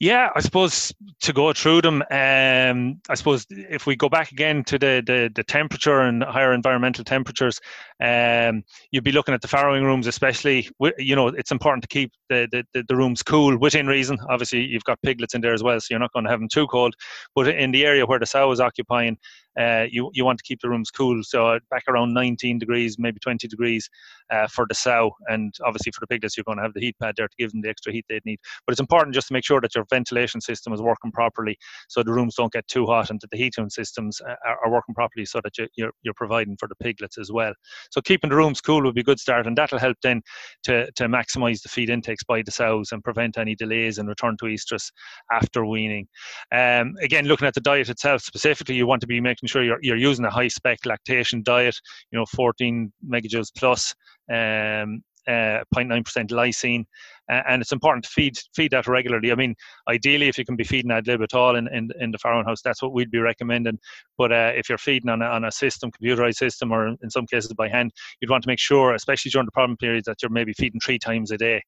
Yeah, 0.00 0.30
I 0.34 0.40
suppose 0.40 0.92
to 1.20 1.32
go 1.32 1.52
through 1.52 1.82
them, 1.82 2.02
um, 2.10 3.00
I 3.08 3.14
suppose 3.14 3.46
if 3.50 3.86
we 3.86 3.94
go 3.94 4.08
back 4.08 4.32
again 4.32 4.64
to 4.64 4.78
the, 4.78 5.02
the, 5.06 5.30
the 5.32 5.44
temperature 5.44 6.00
and 6.00 6.22
higher 6.24 6.52
environmental 6.52 7.04
temperatures, 7.04 7.60
um, 8.02 8.64
you'd 8.90 9.04
be 9.04 9.12
looking 9.12 9.34
at 9.34 9.40
the 9.40 9.48
farrowing 9.48 9.82
rooms, 9.82 10.08
especially. 10.08 10.68
You 10.98 11.14
know, 11.14 11.28
it's 11.28 11.52
important 11.52 11.82
to 11.82 11.88
keep 11.88 12.12
the, 12.28 12.64
the, 12.74 12.84
the 12.88 12.96
rooms 12.96 13.22
cool 13.22 13.56
within 13.56 13.86
reason. 13.86 14.18
Obviously, 14.28 14.64
you've 14.64 14.84
got 14.84 15.00
piglets 15.02 15.34
in 15.34 15.40
there 15.40 15.54
as 15.54 15.62
well, 15.62 15.80
so 15.80 15.86
you're 15.90 16.00
not 16.00 16.12
going 16.12 16.24
to 16.24 16.30
have 16.30 16.40
them 16.40 16.48
too 16.48 16.66
cold. 16.66 16.94
But 17.36 17.48
in 17.48 17.70
the 17.70 17.86
area 17.86 18.04
where 18.04 18.18
the 18.18 18.26
sow 18.26 18.50
is 18.50 18.60
occupying, 18.60 19.16
uh, 19.58 19.86
you 19.90 20.10
you 20.14 20.24
want 20.24 20.38
to 20.38 20.44
keep 20.44 20.60
the 20.60 20.68
rooms 20.68 20.90
cool. 20.90 21.22
So 21.22 21.58
back 21.70 21.84
around 21.88 22.12
19 22.14 22.58
degrees, 22.58 22.96
maybe 22.98 23.18
20 23.20 23.46
degrees 23.48 23.88
uh, 24.30 24.46
for 24.48 24.66
the 24.68 24.74
sow, 24.74 25.12
and 25.28 25.54
obviously 25.64 25.92
for 25.92 26.00
the 26.00 26.06
piglets, 26.06 26.36
you're 26.36 26.44
going 26.44 26.58
to 26.58 26.62
have 26.62 26.74
the 26.74 26.80
heat 26.80 26.96
pad 27.00 27.14
there 27.16 27.28
to 27.28 27.36
give 27.38 27.52
them 27.52 27.60
the 27.60 27.68
extra 27.68 27.92
heat 27.92 28.04
they 28.08 28.20
need. 28.24 28.38
But 28.66 28.72
it's 28.72 28.80
important 28.80 29.14
just 29.14 29.28
to 29.28 29.34
make 29.34 29.44
sure 29.44 29.60
that 29.60 29.74
your 29.74 29.84
ventilation 29.90 30.40
system 30.40 30.72
is 30.72 30.82
working 30.82 31.12
properly, 31.12 31.56
so 31.88 32.02
the 32.02 32.12
rooms 32.12 32.34
don't 32.36 32.52
get 32.52 32.66
too 32.68 32.86
hot, 32.86 33.10
and 33.10 33.20
that 33.20 33.30
the 33.30 33.36
heating 33.36 33.70
systems 33.70 34.20
uh, 34.20 34.34
are, 34.46 34.58
are 34.64 34.72
working 34.72 34.94
properly, 34.94 35.24
so 35.24 35.40
that 35.42 35.56
you, 35.58 35.68
you're 35.76 35.92
you're 36.02 36.14
providing 36.14 36.56
for 36.56 36.68
the 36.68 36.76
piglets 36.76 37.18
as 37.18 37.30
well. 37.30 37.52
So 37.90 38.00
keeping 38.00 38.30
the 38.30 38.36
rooms 38.36 38.60
cool 38.60 38.82
would 38.82 38.94
be 38.94 39.02
a 39.02 39.04
good 39.04 39.20
start, 39.20 39.46
and 39.46 39.56
that'll 39.56 39.78
help 39.78 39.96
then 40.02 40.22
to 40.64 40.90
to 40.92 41.04
maximise 41.04 41.62
the 41.62 41.68
feed 41.68 41.90
intakes 41.90 42.24
by 42.24 42.42
the 42.42 42.50
sows 42.50 42.92
and 42.92 43.02
prevent 43.04 43.38
any 43.38 43.54
delays 43.54 43.98
in 43.98 44.06
return 44.06 44.36
to 44.38 44.46
estrus 44.46 44.90
after 45.32 45.64
weaning. 45.64 46.06
Um, 46.52 46.94
again, 47.02 47.26
looking 47.26 47.46
at 47.46 47.54
the 47.54 47.60
diet 47.60 47.88
itself 47.88 48.22
specifically, 48.22 48.74
you 48.74 48.86
want 48.86 49.00
to 49.02 49.06
be 49.06 49.20
making 49.20 49.43
making 49.44 49.52
sure 49.52 49.64
you're, 49.64 49.78
you're 49.82 49.96
using 49.96 50.24
a 50.24 50.30
high 50.30 50.48
spec 50.48 50.78
lactation 50.86 51.42
diet, 51.42 51.78
you 52.10 52.18
know, 52.18 52.24
14 52.34 52.92
megajoules 53.08 53.50
plus, 53.56 53.94
um, 54.30 55.02
uh, 55.26 55.64
0.9% 55.74 56.04
lysine, 56.30 56.84
uh, 57.30 57.40
and 57.48 57.62
it's 57.62 57.72
important 57.72 58.04
to 58.04 58.10
feed 58.10 58.36
feed 58.54 58.70
that 58.70 58.86
regularly. 58.86 59.32
I 59.32 59.34
mean, 59.34 59.54
ideally, 59.88 60.28
if 60.28 60.36
you 60.36 60.44
can 60.44 60.56
be 60.56 60.64
feeding 60.64 60.90
ad 60.90 61.06
lib 61.06 61.22
at 61.22 61.34
all 61.34 61.56
in, 61.56 61.66
in, 61.68 61.88
in 61.98 62.10
the 62.10 62.18
farrowing 62.18 62.44
house, 62.44 62.60
that's 62.62 62.82
what 62.82 62.92
we'd 62.92 63.10
be 63.10 63.18
recommending. 63.18 63.78
But 64.18 64.32
uh, 64.32 64.52
if 64.54 64.68
you're 64.68 64.76
feeding 64.76 65.08
on 65.08 65.22
a, 65.22 65.26
on 65.26 65.44
a 65.44 65.50
system, 65.50 65.90
computerized 65.90 66.36
system, 66.36 66.72
or 66.72 66.88
in 66.88 67.10
some 67.10 67.26
cases 67.26 67.52
by 67.54 67.68
hand, 67.68 67.90
you'd 68.20 68.30
want 68.30 68.42
to 68.44 68.48
make 68.48 68.58
sure, 68.58 68.94
especially 68.94 69.30
during 69.30 69.46
the 69.46 69.52
problem 69.52 69.78
periods, 69.78 70.06
that 70.06 70.22
you're 70.22 70.30
maybe 70.30 70.52
feeding 70.52 70.80
three 70.80 70.98
times 70.98 71.30
a 71.30 71.38
day. 71.38 71.62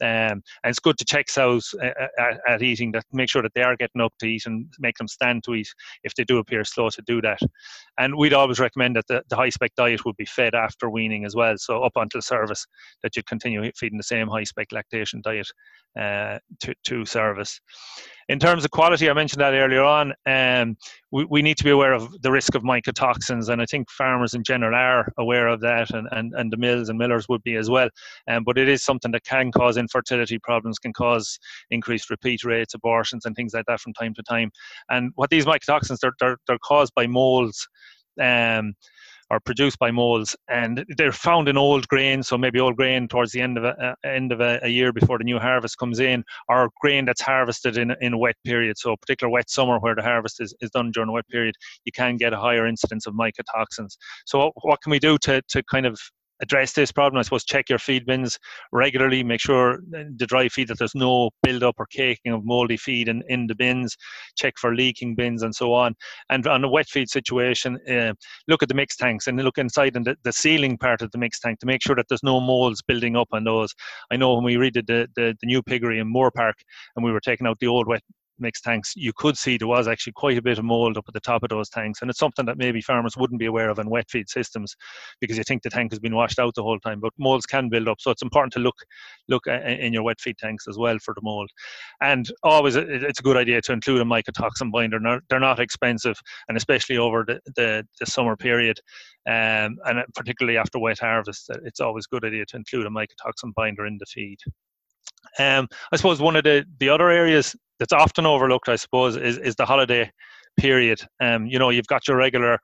Um, 0.00 0.42
and 0.62 0.70
it's 0.70 0.78
good 0.78 0.98
to 0.98 1.04
check 1.04 1.28
sows 1.28 1.74
uh, 1.82 1.86
uh, 1.86 2.06
at, 2.18 2.40
at, 2.48 2.62
eating 2.62 2.92
that 2.92 3.04
make 3.12 3.28
sure 3.28 3.42
that 3.42 3.52
they 3.54 3.62
are 3.62 3.76
getting 3.76 4.00
up 4.00 4.12
to 4.20 4.26
eat 4.26 4.46
and 4.46 4.72
make 4.78 4.96
them 4.96 5.08
stand 5.08 5.44
to 5.44 5.54
eat 5.54 5.68
if 6.04 6.14
they 6.14 6.24
do 6.24 6.38
appear 6.38 6.64
slow 6.64 6.88
to 6.90 7.02
do 7.06 7.20
that. 7.22 7.40
And 7.98 8.16
we'd 8.16 8.32
always 8.32 8.60
recommend 8.60 8.96
that 8.96 9.06
the, 9.08 9.22
the 9.28 9.36
high 9.36 9.48
spec 9.48 9.72
diet 9.76 10.04
would 10.04 10.16
be 10.16 10.24
fed 10.24 10.54
after 10.54 10.88
weaning 10.88 11.24
as 11.24 11.34
well. 11.34 11.54
So 11.58 11.82
up 11.82 11.92
until 11.96 12.22
service, 12.22 12.64
that 13.02 13.16
you'd 13.16 13.26
continue 13.26 13.70
feeding 13.76 13.98
the 13.98 14.04
same 14.04 14.28
high 14.28 14.44
spec 14.44 14.68
lactation 14.72 15.20
diet 15.22 15.48
uh, 15.98 16.38
to, 16.60 16.74
to 16.84 17.04
service. 17.04 17.60
In 18.28 18.38
terms 18.38 18.64
of 18.64 18.70
quality, 18.70 19.08
I 19.08 19.14
mentioned 19.14 19.40
that 19.40 19.54
earlier 19.54 19.82
on. 19.82 20.12
Um, 20.26 20.76
we, 21.10 21.24
we 21.24 21.42
need 21.42 21.56
to 21.56 21.64
be 21.64 21.70
aware 21.70 21.94
of 21.94 22.20
the 22.20 22.30
risk 22.30 22.54
of 22.54 22.62
mycotoxins, 22.62 23.48
and 23.48 23.62
I 23.62 23.64
think 23.64 23.90
farmers 23.90 24.34
in 24.34 24.44
general 24.44 24.74
are 24.74 25.10
aware 25.16 25.48
of 25.48 25.60
that, 25.62 25.90
and, 25.90 26.06
and, 26.10 26.34
and 26.34 26.52
the 26.52 26.58
mills 26.58 26.90
and 26.90 26.98
millers 26.98 27.26
would 27.30 27.42
be 27.42 27.56
as 27.56 27.70
well. 27.70 27.88
Um, 28.28 28.44
but 28.44 28.58
it 28.58 28.68
is 28.68 28.84
something 28.84 29.12
that 29.12 29.24
can 29.24 29.50
cause 29.50 29.78
infertility 29.88 30.38
problems, 30.38 30.78
can 30.78 30.92
cause 30.92 31.38
increased 31.70 32.10
repeat 32.10 32.44
rates, 32.44 32.74
abortions, 32.74 33.24
and 33.24 33.34
things 33.34 33.54
like 33.54 33.66
that 33.66 33.80
from 33.80 33.92
time 33.94 34.14
to 34.14 34.22
time. 34.22 34.50
And 34.90 35.12
what 35.14 35.30
these 35.30 35.46
mycotoxins, 35.46 35.98
they're, 36.00 36.12
they're, 36.20 36.36
they're 36.46 36.58
caused 36.58 36.92
by 36.94 37.06
molds. 37.06 37.66
Um, 38.20 38.74
are 39.30 39.40
produced 39.40 39.78
by 39.78 39.90
moles, 39.90 40.34
and 40.48 40.84
they're 40.96 41.12
found 41.12 41.48
in 41.48 41.58
old 41.58 41.86
grain. 41.88 42.22
So 42.22 42.38
maybe 42.38 42.60
old 42.60 42.76
grain 42.76 43.08
towards 43.08 43.32
the 43.32 43.40
end 43.40 43.58
of 43.58 43.64
a, 43.64 43.76
uh, 43.78 43.94
end 44.04 44.32
of 44.32 44.40
a, 44.40 44.58
a, 44.62 44.68
year 44.68 44.92
before 44.92 45.18
the 45.18 45.24
new 45.24 45.38
harvest 45.38 45.78
comes 45.78 46.00
in, 46.00 46.24
or 46.48 46.70
grain 46.80 47.04
that's 47.04 47.20
harvested 47.20 47.76
in 47.76 47.94
in 48.00 48.14
a 48.14 48.18
wet 48.18 48.36
period. 48.44 48.78
So 48.78 48.92
a 48.92 48.96
particular 48.96 49.30
wet 49.30 49.50
summer 49.50 49.78
where 49.78 49.94
the 49.94 50.02
harvest 50.02 50.40
is, 50.40 50.54
is 50.60 50.70
done 50.70 50.90
during 50.92 51.10
a 51.10 51.12
wet 51.12 51.28
period, 51.28 51.54
you 51.84 51.92
can 51.92 52.16
get 52.16 52.32
a 52.32 52.38
higher 52.38 52.66
incidence 52.66 53.06
of 53.06 53.14
mycotoxins. 53.14 53.96
So 54.24 54.52
what 54.62 54.80
can 54.82 54.90
we 54.90 54.98
do 54.98 55.18
to 55.18 55.42
to 55.48 55.62
kind 55.64 55.86
of 55.86 56.00
address 56.40 56.72
this 56.72 56.92
problem. 56.92 57.18
I 57.18 57.22
suppose 57.22 57.44
check 57.44 57.68
your 57.68 57.78
feed 57.78 58.06
bins 58.06 58.38
regularly. 58.72 59.22
Make 59.22 59.40
sure 59.40 59.80
the 59.90 60.26
dry 60.26 60.48
feed 60.48 60.68
that 60.68 60.78
there's 60.78 60.94
no 60.94 61.30
build-up 61.42 61.76
or 61.78 61.86
caking 61.86 62.32
of 62.32 62.44
moldy 62.44 62.76
feed 62.76 63.08
in, 63.08 63.22
in 63.28 63.46
the 63.46 63.54
bins. 63.54 63.96
Check 64.36 64.54
for 64.58 64.74
leaking 64.74 65.14
bins 65.14 65.42
and 65.42 65.54
so 65.54 65.72
on. 65.72 65.94
And 66.30 66.46
on 66.46 66.64
a 66.64 66.68
wet 66.68 66.88
feed 66.88 67.08
situation, 67.08 67.78
uh, 67.88 68.12
look 68.46 68.62
at 68.62 68.68
the 68.68 68.74
mix 68.74 68.96
tanks 68.96 69.26
and 69.26 69.42
look 69.42 69.58
inside 69.58 69.96
in 69.96 70.02
the, 70.02 70.16
the 70.24 70.32
ceiling 70.32 70.78
part 70.78 71.02
of 71.02 71.10
the 71.10 71.18
mix 71.18 71.40
tank 71.40 71.58
to 71.60 71.66
make 71.66 71.82
sure 71.82 71.96
that 71.96 72.06
there's 72.08 72.22
no 72.22 72.40
molds 72.40 72.82
building 72.82 73.16
up 73.16 73.28
on 73.32 73.44
those. 73.44 73.74
I 74.10 74.16
know 74.16 74.34
when 74.34 74.44
we 74.44 74.54
redid 74.54 74.86
the, 74.86 75.08
the, 75.16 75.36
the 75.40 75.46
new 75.46 75.62
piggery 75.62 75.98
in 75.98 76.12
Moorepark 76.12 76.54
and 76.96 77.04
we 77.04 77.12
were 77.12 77.20
taking 77.20 77.46
out 77.46 77.58
the 77.60 77.66
old 77.66 77.86
wet 77.86 78.02
mixed 78.40 78.64
tanks, 78.64 78.92
you 78.96 79.12
could 79.16 79.36
see 79.36 79.56
there 79.56 79.68
was 79.68 79.88
actually 79.88 80.12
quite 80.14 80.38
a 80.38 80.42
bit 80.42 80.58
of 80.58 80.64
mold 80.64 80.96
up 80.96 81.04
at 81.08 81.14
the 81.14 81.20
top 81.20 81.42
of 81.42 81.50
those 81.50 81.68
tanks. 81.68 82.00
And 82.00 82.10
it's 82.10 82.18
something 82.18 82.46
that 82.46 82.58
maybe 82.58 82.80
farmers 82.80 83.16
wouldn't 83.16 83.40
be 83.40 83.46
aware 83.46 83.68
of 83.68 83.78
in 83.78 83.90
wet 83.90 84.10
feed 84.10 84.28
systems 84.28 84.76
because 85.20 85.36
you 85.36 85.44
think 85.44 85.62
the 85.62 85.70
tank 85.70 85.92
has 85.92 85.98
been 85.98 86.14
washed 86.14 86.38
out 86.38 86.54
the 86.54 86.62
whole 86.62 86.80
time. 86.80 87.00
But 87.00 87.12
molds 87.18 87.46
can 87.46 87.68
build 87.68 87.88
up. 87.88 88.00
So 88.00 88.10
it's 88.10 88.22
important 88.22 88.52
to 88.54 88.60
look 88.60 88.76
look 89.28 89.46
in 89.46 89.92
your 89.92 90.02
wet 90.02 90.20
feed 90.20 90.38
tanks 90.38 90.66
as 90.68 90.78
well 90.78 90.98
for 90.98 91.14
the 91.14 91.22
mold. 91.22 91.50
And 92.00 92.30
always 92.42 92.76
it's 92.76 93.20
a 93.20 93.22
good 93.22 93.36
idea 93.36 93.60
to 93.62 93.72
include 93.72 94.00
a 94.00 94.04
mycotoxin 94.04 94.70
binder. 94.72 94.98
They're 95.28 95.40
not 95.40 95.60
expensive, 95.60 96.18
and 96.48 96.56
especially 96.56 96.98
over 96.98 97.24
the, 97.26 97.40
the, 97.56 97.86
the 98.00 98.06
summer 98.06 98.36
period. 98.36 98.78
Um, 99.26 99.76
and 99.84 100.02
particularly 100.14 100.56
after 100.56 100.78
wet 100.78 101.00
harvest, 101.00 101.50
it's 101.64 101.80
always 101.80 102.06
a 102.06 102.14
good 102.14 102.24
idea 102.24 102.46
to 102.46 102.56
include 102.56 102.86
a 102.86 102.90
mycotoxin 102.90 103.52
binder 103.54 103.86
in 103.86 103.98
the 103.98 104.06
feed. 104.06 104.38
Um, 105.38 105.68
I 105.92 105.96
suppose 105.96 106.20
one 106.20 106.36
of 106.36 106.44
the, 106.44 106.64
the 106.78 106.88
other 106.88 107.10
areas 107.10 107.54
that's 107.78 107.92
often 107.92 108.26
overlooked, 108.26 108.68
I 108.68 108.76
suppose, 108.76 109.16
is, 109.16 109.38
is 109.38 109.54
the 109.56 109.66
holiday 109.66 110.10
period. 110.58 111.00
Um, 111.20 111.46
you 111.46 111.58
know, 111.58 111.70
you've 111.70 111.86
got 111.86 112.08
your 112.08 112.16
regular 112.16 112.58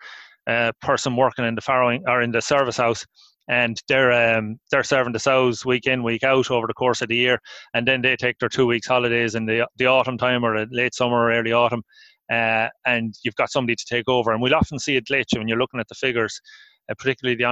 uh, 0.47 0.73
person 0.80 1.16
working 1.16 1.44
in 1.44 1.54
the 1.54 1.62
farrowing 1.62 2.02
or 2.06 2.23
in 2.23 2.30
the 2.30 2.42
service 2.42 2.76
house 2.76 3.06
and 3.49 3.80
they're 3.88 4.12
um, 4.12 4.59
they're 4.71 4.83
serving 4.83 5.12
the 5.12 5.18
sows 5.18 5.64
week 5.64 5.87
in 5.87 6.02
week 6.02 6.25
out 6.25 6.50
over 6.50 6.66
the 6.66 6.75
course 6.75 7.02
of 7.02 7.09
the 7.09 7.16
year, 7.16 7.38
and 7.75 7.87
then 7.87 8.00
they 8.00 8.16
take 8.16 8.38
their 8.38 8.49
two 8.49 8.66
weeks 8.66 8.87
holidays 8.87 9.35
in 9.35 9.47
the 9.47 9.66
the 9.76 9.87
autumn 9.87 10.18
time 10.18 10.44
or 10.44 10.66
late 10.71 10.94
summer 10.94 11.16
or 11.16 11.33
early 11.33 11.52
autumn, 11.52 11.83
uh, 12.33 12.68
and 12.87 13.14
you've 13.23 13.35
got 13.37 13.50
somebody 13.50 13.76
to 13.76 13.85
take 13.88 14.09
over. 14.09 14.33
And 14.33 14.40
we'll 14.40 14.54
often 14.54 14.78
see 14.78 14.97
a 14.97 15.02
glitch 15.02 15.37
when 15.37 15.49
you're 15.49 15.59
looking 15.59 15.80
at 15.80 15.88
the 15.88 15.94
figures. 15.94 16.40
Uh, 16.91 16.95
particularly 16.99 17.37
the 17.37 17.45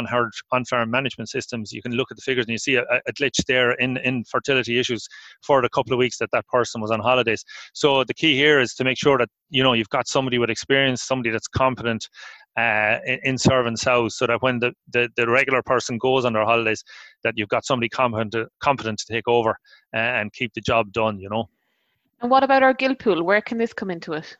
on-farm 0.53 0.91
management 0.91 1.29
systems, 1.29 1.73
you 1.73 1.81
can 1.81 1.93
look 1.93 2.11
at 2.11 2.17
the 2.17 2.23
figures 2.23 2.45
and 2.45 2.53
you 2.53 2.59
see 2.59 2.75
a, 2.75 2.83
a, 2.83 3.13
glitch 3.15 3.43
there 3.47 3.73
in, 3.73 3.97
in 3.99 4.23
fertility 4.25 4.79
issues 4.79 5.07
for 5.43 5.63
the 5.63 5.69
couple 5.71 5.93
of 5.93 5.99
weeks 5.99 6.19
that 6.19 6.29
that 6.33 6.47
person 6.49 6.83
was 6.83 6.91
on 6.91 7.01
holidays. 7.01 7.43
So 7.73 8.05
the 8.05 8.13
key 8.13 8.37
here 8.37 8.61
is 8.61 8.75
to 8.75 8.85
make 8.85 8.99
sure 8.99 9.17
that 9.17 9.31
you 9.49 9.63
know 9.63 9.73
you've 9.73 9.89
got 9.89 10.07
somebody 10.07 10.39
with 10.39 10.51
experience, 10.51 11.03
somebody 11.03 11.31
that's 11.31 11.49
competent, 11.49 12.09
uh, 12.57 12.99
in 13.25 13.39
serving 13.39 13.77
sows 13.77 14.17
so 14.17 14.27
that 14.27 14.43
when 14.43 14.59
the, 14.59 14.73
the, 14.93 15.09
the, 15.17 15.29
regular 15.29 15.63
person 15.63 15.97
goes 15.99 16.25
on 16.25 16.35
their 16.35 16.45
holidays 16.45 16.85
that 17.25 17.35
you've 17.37 17.49
got 17.49 17.65
somebody 17.65 17.89
competent 17.89 18.33
to, 18.33 18.47
competent 18.61 18.99
to 18.99 19.07
take 19.11 19.27
over 19.27 19.51
uh, 19.95 19.99
and 19.99 20.33
keep 20.33 20.53
the 20.55 20.61
job 20.61 20.93
done 20.93 21.19
you 21.19 21.31
know? 21.31 21.49
And 22.21 22.31
what 22.31 22.45
about 22.45 22.63
our 22.63 22.75
gilt 22.75 22.99
pool 22.99 23.23
where 23.25 23.41
can 23.41 23.59
this 23.59 23.73
come 23.73 23.91
into 23.91 24.13
it 24.13 24.37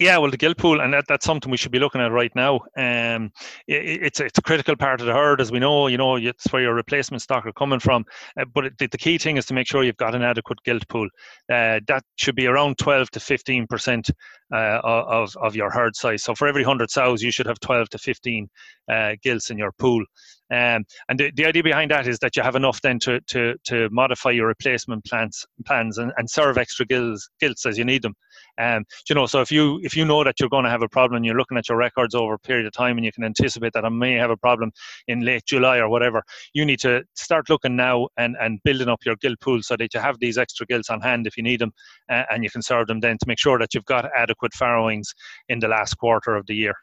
yeah, 0.00 0.18
well, 0.18 0.30
the 0.30 0.36
gilt 0.36 0.58
pool, 0.58 0.80
and 0.80 0.92
that, 0.92 1.04
that's 1.08 1.24
something 1.24 1.50
we 1.50 1.56
should 1.56 1.72
be 1.72 1.78
looking 1.78 2.00
at 2.00 2.12
right 2.12 2.32
now. 2.34 2.60
Um, 2.76 3.32
it, 3.66 4.02
it's 4.02 4.20
it's 4.20 4.38
a 4.38 4.42
critical 4.42 4.76
part 4.76 5.00
of 5.00 5.06
the 5.06 5.12
herd, 5.12 5.40
as 5.40 5.50
we 5.50 5.58
know. 5.58 5.86
You 5.86 5.98
know, 5.98 6.16
it's 6.16 6.52
where 6.52 6.62
your 6.62 6.74
replacement 6.74 7.22
stock 7.22 7.46
are 7.46 7.52
coming 7.52 7.80
from. 7.80 8.04
Uh, 8.38 8.44
but 8.52 8.66
it, 8.66 8.78
the, 8.78 8.98
key 8.98 9.18
thing 9.18 9.36
is 9.36 9.46
to 9.46 9.54
make 9.54 9.66
sure 9.66 9.82
you've 9.82 9.96
got 9.96 10.14
an 10.14 10.22
adequate 10.22 10.62
gilt 10.64 10.86
pool. 10.88 11.08
Uh, 11.52 11.80
that 11.88 12.02
should 12.16 12.36
be 12.36 12.46
around 12.46 12.78
12 12.78 13.10
to 13.10 13.20
15 13.20 13.66
percent 13.66 14.10
uh, 14.52 14.80
of 14.84 15.36
of 15.36 15.56
your 15.56 15.70
herd 15.70 15.96
size. 15.96 16.22
So 16.22 16.34
for 16.34 16.48
every 16.48 16.64
hundred 16.64 16.90
sows, 16.90 17.22
you 17.22 17.30
should 17.30 17.46
have 17.46 17.60
12 17.60 17.90
to 17.90 17.98
15 17.98 18.48
uh, 18.90 19.12
gilts 19.22 19.50
in 19.50 19.58
your 19.58 19.72
pool. 19.72 20.04
Um, 20.50 20.84
and 21.08 21.18
the, 21.18 21.32
the 21.34 21.46
idea 21.46 21.62
behind 21.62 21.90
that 21.90 22.06
is 22.06 22.18
that 22.18 22.36
you 22.36 22.42
have 22.42 22.56
enough 22.56 22.80
then 22.82 22.98
to 23.00 23.20
to, 23.28 23.54
to 23.64 23.88
modify 23.90 24.30
your 24.30 24.46
replacement 24.46 25.04
plans 25.04 25.44
plans 25.64 25.98
and, 25.98 26.12
and 26.16 26.28
serve 26.28 26.58
extra 26.58 26.86
gilts, 26.86 27.28
gilts 27.40 27.66
as 27.66 27.78
you 27.78 27.84
need 27.84 28.02
them. 28.02 28.14
Um, 28.58 28.84
you 29.08 29.14
know, 29.14 29.26
so 29.26 29.40
if 29.40 29.50
you 29.50 29.80
if 29.82 29.96
you 29.96 30.04
know 30.04 30.22
that 30.24 30.38
you're 30.38 30.48
going 30.48 30.64
to 30.64 30.70
have 30.70 30.82
a 30.82 30.88
problem, 30.88 31.16
and 31.16 31.26
you're 31.26 31.36
looking 31.36 31.58
at 31.58 31.68
your 31.68 31.78
records 31.78 32.14
over 32.14 32.34
a 32.34 32.38
period 32.38 32.66
of 32.66 32.72
time, 32.72 32.96
and 32.96 33.04
you 33.04 33.12
can 33.12 33.24
anticipate 33.24 33.72
that 33.72 33.84
I 33.84 33.88
may 33.88 34.14
have 34.14 34.30
a 34.30 34.36
problem 34.36 34.72
in 35.08 35.20
late 35.20 35.44
July 35.46 35.78
or 35.78 35.88
whatever, 35.88 36.22
you 36.52 36.64
need 36.64 36.80
to 36.80 37.04
start 37.14 37.48
looking 37.50 37.76
now 37.76 38.08
and 38.16 38.36
and 38.40 38.60
building 38.62 38.88
up 38.88 39.04
your 39.04 39.16
gilt 39.16 39.40
pool 39.40 39.62
so 39.62 39.76
that 39.76 39.92
you 39.94 40.00
have 40.00 40.18
these 40.20 40.38
extra 40.38 40.66
gilts 40.66 40.90
on 40.90 41.00
hand 41.00 41.26
if 41.26 41.36
you 41.36 41.42
need 41.42 41.60
them, 41.60 41.72
uh, 42.10 42.24
and 42.30 42.44
you 42.44 42.50
can 42.50 42.62
serve 42.62 42.86
them 42.86 43.00
then 43.00 43.18
to 43.18 43.26
make 43.26 43.38
sure 43.38 43.58
that 43.58 43.74
you've 43.74 43.84
got 43.84 44.10
adequate 44.16 44.52
farrowings 44.52 45.14
in 45.48 45.58
the 45.58 45.68
last 45.68 45.94
quarter 45.94 46.34
of 46.34 46.46
the 46.46 46.54
year. 46.54 46.74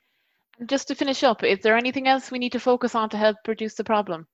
Just 0.65 0.89
to 0.89 0.95
finish 0.95 1.23
up, 1.23 1.43
is 1.43 1.59
there 1.59 1.77
anything 1.77 2.07
else 2.07 2.29
we 2.29 2.37
need 2.37 2.51
to 2.51 2.59
focus 2.59 2.93
on 2.93 3.09
to 3.09 3.17
help 3.17 3.37
reduce 3.47 3.75
the 3.75 3.83
problem? 3.83 4.27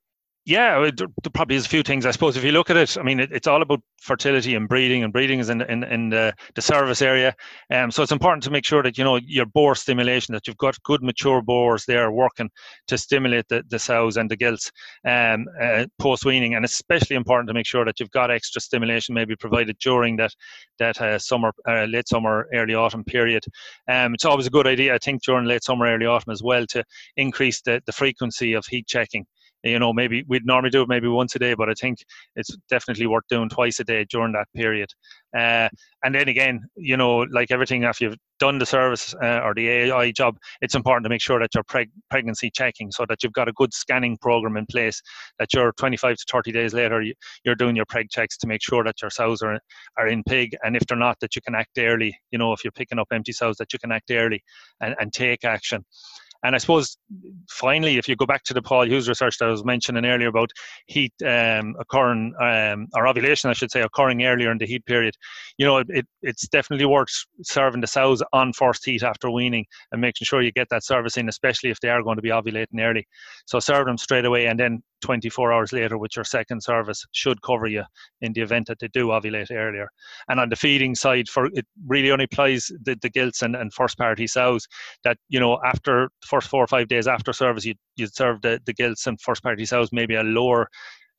Yeah, 0.48 0.90
there 0.96 1.08
probably 1.34 1.56
is 1.56 1.66
a 1.66 1.68
few 1.68 1.82
things. 1.82 2.06
I 2.06 2.10
suppose 2.10 2.38
if 2.38 2.42
you 2.42 2.52
look 2.52 2.70
at 2.70 2.78
it, 2.78 2.96
I 2.96 3.02
mean, 3.02 3.20
it, 3.20 3.30
it's 3.32 3.46
all 3.46 3.60
about 3.60 3.82
fertility 4.00 4.54
and 4.54 4.66
breeding, 4.66 5.04
and 5.04 5.12
breeding 5.12 5.40
is 5.40 5.50
in 5.50 5.60
in, 5.60 5.84
in 5.84 6.08
the, 6.08 6.32
the 6.54 6.62
service 6.62 7.02
area. 7.02 7.34
Um, 7.70 7.90
so 7.90 8.02
it's 8.02 8.12
important 8.12 8.44
to 8.44 8.50
make 8.50 8.64
sure 8.64 8.82
that 8.82 8.96
you 8.96 9.04
know 9.04 9.16
your 9.16 9.44
boar 9.44 9.74
stimulation, 9.74 10.32
that 10.32 10.46
you've 10.46 10.56
got 10.56 10.82
good 10.84 11.02
mature 11.02 11.42
boars 11.42 11.84
there 11.84 12.10
working 12.10 12.48
to 12.86 12.96
stimulate 12.96 13.46
the, 13.48 13.62
the 13.68 13.78
sows 13.78 14.16
and 14.16 14.30
the 14.30 14.36
gilts 14.36 14.72
um, 15.06 15.44
uh, 15.60 15.84
post 15.98 16.24
weaning, 16.24 16.54
and 16.54 16.64
especially 16.64 17.16
important 17.16 17.48
to 17.48 17.54
make 17.54 17.66
sure 17.66 17.84
that 17.84 18.00
you've 18.00 18.10
got 18.12 18.30
extra 18.30 18.62
stimulation 18.62 19.14
maybe 19.14 19.36
provided 19.36 19.76
during 19.80 20.16
that 20.16 20.34
that 20.78 20.98
uh, 21.02 21.18
summer, 21.18 21.52
uh, 21.68 21.84
late 21.84 22.08
summer, 22.08 22.48
early 22.54 22.74
autumn 22.74 23.04
period. 23.04 23.44
Um, 23.86 24.14
it's 24.14 24.24
always 24.24 24.46
a 24.46 24.50
good 24.50 24.66
idea, 24.66 24.94
I 24.94 24.98
think, 24.98 25.22
during 25.24 25.44
late 25.44 25.64
summer, 25.64 25.84
early 25.84 26.06
autumn 26.06 26.32
as 26.32 26.42
well, 26.42 26.64
to 26.68 26.82
increase 27.18 27.60
the, 27.60 27.82
the 27.84 27.92
frequency 27.92 28.54
of 28.54 28.64
heat 28.64 28.86
checking 28.86 29.26
you 29.64 29.78
know 29.78 29.92
maybe 29.92 30.24
we'd 30.28 30.46
normally 30.46 30.70
do 30.70 30.82
it 30.82 30.88
maybe 30.88 31.08
once 31.08 31.34
a 31.34 31.38
day 31.38 31.54
but 31.54 31.68
i 31.68 31.74
think 31.74 31.98
it's 32.36 32.56
definitely 32.68 33.06
worth 33.06 33.24
doing 33.28 33.48
twice 33.48 33.80
a 33.80 33.84
day 33.84 34.04
during 34.10 34.32
that 34.32 34.46
period. 34.54 34.88
Uh, 35.36 35.68
and 36.04 36.14
then 36.14 36.28
again 36.28 36.60
you 36.76 36.96
know 36.96 37.18
like 37.32 37.50
everything 37.50 37.84
after 37.84 38.04
you've 38.04 38.16
done 38.38 38.58
the 38.58 38.64
service 38.64 39.14
uh, 39.22 39.40
or 39.44 39.52
the 39.54 39.68
ai 39.68 40.10
job 40.10 40.36
it's 40.62 40.74
important 40.74 41.04
to 41.04 41.10
make 41.10 41.20
sure 41.20 41.38
that 41.38 41.50
you're 41.54 41.64
preg- 41.64 41.90
pregnancy 42.08 42.50
checking 42.50 42.90
so 42.90 43.04
that 43.08 43.22
you've 43.22 43.32
got 43.32 43.48
a 43.48 43.52
good 43.52 43.74
scanning 43.74 44.16
program 44.22 44.56
in 44.56 44.64
place 44.66 45.02
that 45.38 45.52
you're 45.52 45.72
25 45.72 46.16
to 46.16 46.24
30 46.30 46.52
days 46.52 46.72
later 46.72 47.04
you're 47.44 47.54
doing 47.56 47.76
your 47.76 47.84
preg 47.86 48.06
checks 48.10 48.38
to 48.38 48.46
make 48.46 48.62
sure 48.62 48.84
that 48.84 49.02
your 49.02 49.10
sows 49.10 49.42
are, 49.42 49.58
are 49.98 50.06
in 50.06 50.22
pig 50.24 50.56
and 50.62 50.76
if 50.76 50.86
they're 50.86 50.96
not 50.96 51.18
that 51.20 51.36
you 51.36 51.42
can 51.42 51.54
act 51.54 51.76
early 51.78 52.16
you 52.30 52.38
know 52.38 52.52
if 52.52 52.64
you're 52.64 52.72
picking 52.72 52.98
up 52.98 53.08
empty 53.12 53.32
sows 53.32 53.56
that 53.56 53.72
you 53.72 53.78
can 53.78 53.92
act 53.92 54.10
early 54.10 54.42
and, 54.80 54.94
and 54.98 55.12
take 55.12 55.44
action 55.44 55.84
and 56.44 56.54
I 56.54 56.58
suppose 56.58 56.96
finally, 57.50 57.96
if 57.96 58.08
you 58.08 58.14
go 58.14 58.26
back 58.26 58.44
to 58.44 58.54
the 58.54 58.62
Paul 58.62 58.86
Hughes 58.86 59.08
research 59.08 59.38
that 59.38 59.48
I 59.48 59.50
was 59.50 59.64
mentioning 59.64 60.04
earlier 60.04 60.28
about 60.28 60.50
heat 60.86 61.12
um, 61.26 61.74
occurring, 61.80 62.34
um, 62.40 62.86
or 62.94 63.08
ovulation, 63.08 63.50
I 63.50 63.54
should 63.54 63.72
say, 63.72 63.82
occurring 63.82 64.24
earlier 64.24 64.52
in 64.52 64.58
the 64.58 64.66
heat 64.66 64.84
period, 64.86 65.14
you 65.56 65.66
know, 65.66 65.78
it, 65.88 66.06
it's 66.22 66.46
definitely 66.48 66.86
worth 66.86 67.12
serving 67.42 67.80
the 67.80 67.86
sows 67.86 68.22
on 68.32 68.52
first 68.52 68.84
heat 68.84 69.02
after 69.02 69.30
weaning 69.30 69.66
and 69.90 70.00
making 70.00 70.26
sure 70.26 70.42
you 70.42 70.52
get 70.52 70.68
that 70.70 70.84
service 70.84 71.16
in, 71.16 71.28
especially 71.28 71.70
if 71.70 71.80
they 71.80 71.88
are 71.88 72.02
going 72.02 72.16
to 72.16 72.22
be 72.22 72.30
ovulating 72.30 72.80
early. 72.80 73.06
So 73.46 73.58
serve 73.58 73.86
them 73.86 73.98
straight 73.98 74.24
away 74.24 74.46
and 74.46 74.58
then 74.58 74.82
24 75.00 75.52
hours 75.52 75.72
later 75.72 75.98
with 75.98 76.16
your 76.16 76.24
second 76.24 76.62
service 76.62 77.04
should 77.12 77.40
cover 77.42 77.66
you 77.66 77.84
in 78.20 78.32
the 78.32 78.40
event 78.40 78.66
that 78.66 78.78
they 78.78 78.88
do 78.88 79.08
ovulate 79.08 79.50
earlier. 79.50 79.88
And 80.28 80.40
on 80.40 80.48
the 80.48 80.56
feeding 80.56 80.94
side, 80.94 81.28
for 81.28 81.46
it 81.52 81.66
really 81.86 82.10
only 82.10 82.24
applies 82.24 82.70
the, 82.82 82.96
the 83.00 83.10
gilts 83.10 83.42
and, 83.42 83.54
and 83.54 83.72
first 83.72 83.98
parity 83.98 84.26
sows 84.26 84.66
that, 85.04 85.16
you 85.28 85.40
know, 85.40 85.58
after 85.64 86.10
first 86.28 86.48
four 86.48 86.62
or 86.62 86.66
five 86.66 86.88
days 86.88 87.08
after 87.08 87.32
service, 87.32 87.64
you, 87.64 87.74
you'd 87.96 88.14
serve 88.14 88.42
the, 88.42 88.60
the 88.66 88.72
gilts 88.72 89.06
and 89.06 89.20
first 89.20 89.42
parity 89.42 89.64
sows 89.64 89.90
maybe 89.92 90.14
a 90.14 90.22
lower 90.22 90.68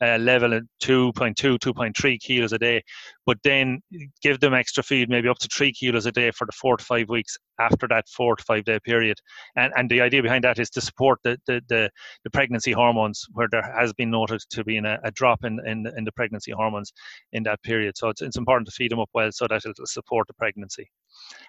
uh, 0.02 0.18
level 0.18 0.54
at 0.54 0.64
2.2, 0.84 1.58
2.3 1.58 2.20
kilos 2.20 2.54
a 2.54 2.58
day, 2.58 2.82
but 3.26 3.38
then 3.44 3.82
give 4.22 4.40
them 4.40 4.54
extra 4.54 4.82
feed, 4.84 5.10
maybe 5.10 5.28
up 5.28 5.38
to 5.40 5.48
three 5.48 5.72
kilos 5.72 6.06
a 6.06 6.12
day 6.12 6.32
for 6.32 6.46
the 6.46 6.52
four 6.54 6.78
to 6.78 6.84
five 6.84 7.10
weeks 7.10 7.38
after 7.60 7.88
that 7.88 8.08
four 8.08 8.36
to 8.36 8.44
five 8.44 8.64
day 8.64 8.80
period. 8.80 9.18
And, 9.56 9.74
and 9.76 9.90
the 9.90 10.02
idea 10.02 10.24
behind 10.24 10.44
that 10.46 10.60
is 10.60 10.70
to 10.72 10.82
support 10.82 11.20
the, 11.24 11.38
the, 11.48 11.62
the, 11.68 11.90
the 12.24 12.30
pregnancy 12.30 12.72
hormones 12.72 13.26
where 13.34 13.48
there 13.52 13.74
has 13.78 13.94
been 13.94 14.10
noted 14.10 14.42
to 14.50 14.64
be 14.64 14.78
a, 14.78 15.00
a 15.04 15.12
drop 15.12 15.44
in, 15.44 15.60
in, 15.66 15.86
in 15.98 16.04
the 16.04 16.12
pregnancy 16.14 16.52
hormones 16.52 16.94
in 17.34 17.44
that 17.44 17.62
period. 17.64 17.98
So 17.98 18.10
it's, 18.10 18.22
it's 18.22 18.38
important 18.38 18.68
to 18.68 18.74
feed 18.74 18.92
them 18.92 19.00
up 19.00 19.10
well 19.14 19.32
so 19.32 19.48
that 19.48 19.66
it'll 19.66 19.86
support 19.86 20.28
the 20.28 20.34
pregnancy. 20.34 20.90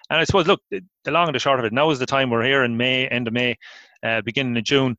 And 0.09 0.19
I 0.19 0.23
suppose, 0.25 0.47
look, 0.47 0.61
the 0.69 1.11
long 1.11 1.27
and 1.27 1.35
the 1.35 1.39
short 1.39 1.59
of 1.59 1.65
it, 1.65 1.73
now 1.73 1.89
is 1.89 1.99
the 1.99 2.05
time 2.05 2.29
we're 2.29 2.43
here 2.43 2.63
in 2.63 2.75
May, 2.75 3.07
end 3.07 3.27
of 3.27 3.33
May, 3.33 3.57
uh, 4.03 4.21
beginning 4.21 4.57
of 4.57 4.63
June. 4.63 4.97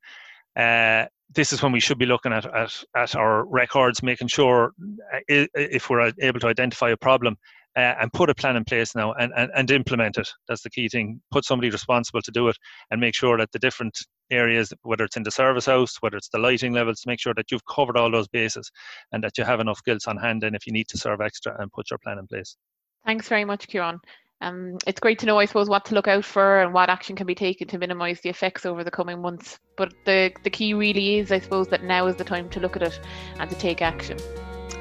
Uh, 0.55 1.05
this 1.33 1.53
is 1.53 1.63
when 1.63 1.71
we 1.71 1.79
should 1.79 1.97
be 1.97 2.05
looking 2.05 2.33
at, 2.33 2.45
at, 2.45 2.83
at 2.95 3.15
our 3.15 3.45
records, 3.45 4.03
making 4.03 4.27
sure 4.27 4.73
uh, 5.13 5.19
if 5.27 5.89
we're 5.89 6.11
able 6.19 6.39
to 6.39 6.47
identify 6.47 6.89
a 6.89 6.97
problem 6.97 7.37
uh, 7.75 7.95
and 7.99 8.13
put 8.13 8.29
a 8.29 8.35
plan 8.35 8.55
in 8.55 8.63
place 8.63 8.95
now 8.95 9.13
and, 9.13 9.31
and, 9.35 9.51
and 9.55 9.71
implement 9.71 10.17
it. 10.17 10.29
That's 10.47 10.61
the 10.61 10.69
key 10.69 10.89
thing. 10.89 11.21
Put 11.31 11.45
somebody 11.45 11.69
responsible 11.69 12.21
to 12.21 12.31
do 12.31 12.47
it 12.47 12.57
and 12.91 13.01
make 13.01 13.15
sure 13.15 13.37
that 13.37 13.51
the 13.51 13.59
different 13.59 13.97
areas, 14.29 14.71
whether 14.83 15.03
it's 15.03 15.17
in 15.17 15.23
the 15.23 15.31
service 15.31 15.65
house, 15.65 15.97
whether 16.01 16.17
it's 16.17 16.29
the 16.29 16.37
lighting 16.37 16.73
levels, 16.73 17.03
make 17.05 17.19
sure 17.19 17.33
that 17.35 17.51
you've 17.51 17.65
covered 17.65 17.97
all 17.97 18.11
those 18.11 18.27
bases 18.27 18.71
and 19.11 19.23
that 19.23 19.37
you 19.37 19.43
have 19.43 19.59
enough 19.59 19.83
gilts 19.83 20.07
on 20.07 20.17
hand 20.17 20.43
and 20.43 20.55
if 20.55 20.67
you 20.67 20.73
need 20.73 20.87
to 20.89 20.97
serve 20.97 21.21
extra 21.21 21.55
and 21.59 21.71
put 21.71 21.89
your 21.89 21.99
plan 21.99 22.19
in 22.19 22.27
place. 22.27 22.57
Thanks 23.05 23.27
very 23.27 23.45
much, 23.45 23.67
Ciarán. 23.67 23.99
Um, 24.41 24.77
it's 24.85 24.99
great 24.99 25.19
to 25.19 25.25
know, 25.25 25.39
I 25.39 25.45
suppose, 25.45 25.69
what 25.69 25.85
to 25.85 25.95
look 25.95 26.07
out 26.07 26.25
for 26.25 26.61
and 26.61 26.73
what 26.73 26.89
action 26.89 27.15
can 27.15 27.25
be 27.25 27.35
taken 27.35 27.67
to 27.69 27.77
minimise 27.77 28.19
the 28.21 28.29
effects 28.29 28.65
over 28.65 28.83
the 28.83 28.91
coming 28.91 29.21
months. 29.21 29.57
But 29.77 29.93
the, 30.05 30.33
the 30.43 30.49
key 30.49 30.73
really 30.73 31.19
is, 31.19 31.31
I 31.31 31.39
suppose, 31.39 31.67
that 31.69 31.83
now 31.83 32.07
is 32.07 32.17
the 32.17 32.25
time 32.25 32.49
to 32.49 32.59
look 32.59 32.75
at 32.75 32.83
it 32.83 32.99
and 33.39 33.49
to 33.49 33.55
take 33.55 33.81
action. 33.81 34.17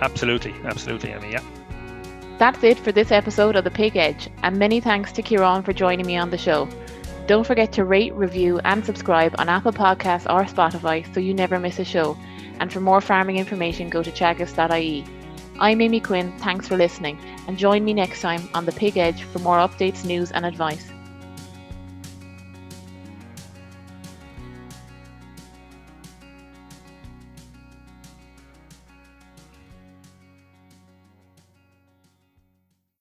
Absolutely, 0.01 0.53
absolutely, 0.65 1.11
Amy, 1.11 1.33
yeah. 1.33 1.45
That's 2.39 2.65
it 2.65 2.79
for 2.79 2.91
this 2.91 3.13
episode 3.13 3.55
of 3.55 3.63
The 3.63 3.71
Pig 3.71 3.97
Edge, 3.97 4.29
and 4.43 4.59
many 4.59 4.81
thanks 4.81 5.13
to 5.13 5.23
Ciarán 5.23 5.65
for 5.65 5.73
joining 5.73 6.07
me 6.07 6.17
on 6.17 6.31
the 6.31 6.39
show. 6.39 6.69
Don't 7.29 7.47
forget 7.47 7.71
to 7.75 7.85
rate, 7.85 8.13
review, 8.15 8.59
and 8.65 8.85
subscribe 8.85 9.37
on 9.39 9.49
Apple 9.49 9.73
Podcasts 9.73 10.27
or 10.29 10.45
Spotify 10.45 11.15
so 11.15 11.21
you 11.21 11.35
never 11.35 11.61
miss 11.61 11.79
a 11.79 11.85
show. 11.85 12.17
And 12.59 12.73
for 12.73 12.81
more 12.81 13.01
farming 13.01 13.37
information, 13.37 13.91
go 13.91 14.03
to 14.03 14.11
teagasc.ie. 14.11 15.05
I'm 15.63 15.81
Amy 15.81 16.01
Quinn, 16.01 16.33
thanks 16.39 16.67
for 16.67 16.77
listening, 16.77 17.17
and 17.47 17.57
join 17.57 17.85
me 17.85 17.95
next 17.95 18.21
time 18.21 18.49
on 18.53 18.67
The 18.67 18.73
Pig 18.73 18.97
Edge 18.97 19.23
for 19.23 19.39
more 19.39 19.59
updates, 19.59 20.05
news, 20.05 20.33
and 20.33 20.45
advice. 20.45 20.92